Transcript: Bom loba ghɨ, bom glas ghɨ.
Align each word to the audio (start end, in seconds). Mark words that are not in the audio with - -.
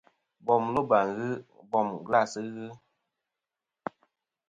Bom 0.45 0.63
loba 0.75 0.99
ghɨ, 1.15 1.29
bom 1.71 1.87
glas 2.05 2.31
ghɨ. 2.53 2.67